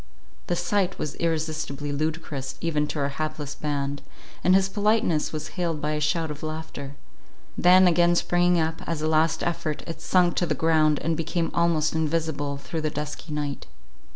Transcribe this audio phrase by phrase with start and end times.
[0.47, 4.01] The sight was irresistibly ludicrous even to our hapless band,
[4.43, 9.07] and his politeness was hailed by a shout of laughter;—then, again springing up, as a
[9.07, 13.67] last effort, it sunk to the ground, and became almost invisible through the dusky night.